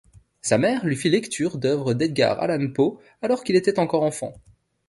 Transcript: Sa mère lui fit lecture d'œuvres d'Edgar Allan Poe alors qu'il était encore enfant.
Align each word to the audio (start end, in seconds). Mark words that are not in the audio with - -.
Sa 0.41 0.57
mère 0.57 0.83
lui 0.83 0.95
fit 0.95 1.11
lecture 1.11 1.59
d'œuvres 1.59 1.93
d'Edgar 1.93 2.41
Allan 2.41 2.71
Poe 2.73 2.97
alors 3.21 3.43
qu'il 3.43 3.55
était 3.55 3.77
encore 3.77 4.01
enfant. 4.01 4.33